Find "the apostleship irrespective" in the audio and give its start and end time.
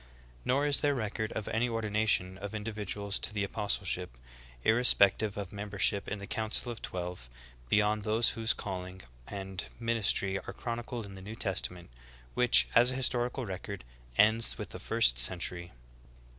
3.31-5.37